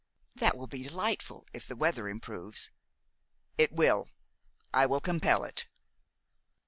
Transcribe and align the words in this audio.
"That 0.33 0.57
will 0.57 0.65
be 0.65 0.81
delightful, 0.81 1.45
if 1.53 1.67
the 1.67 1.75
weather 1.75 2.09
improves." 2.09 2.71
"It 3.59 3.71
will. 3.71 4.07
I 4.73 4.87
will 4.87 4.99
compel 4.99 5.43
it." 5.43 5.67